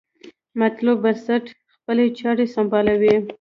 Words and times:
مطلوب 0.61 0.97
بنسټ 1.03 1.43
خپلې 1.75 2.05
چارې 2.19 2.45
سمبالوي. 2.55 3.15